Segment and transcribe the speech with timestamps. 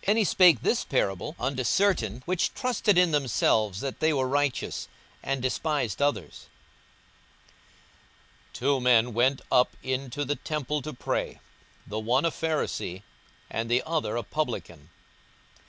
[0.00, 4.26] 42:018:009 And he spake this parable unto certain which trusted in themselves that they were
[4.26, 4.88] righteous,
[5.22, 6.46] and despised others:
[8.54, 11.38] 42:018:010 Two men went up into the temple to pray;
[11.86, 13.02] the one a Pharisee,
[13.48, 14.90] and the other a publican.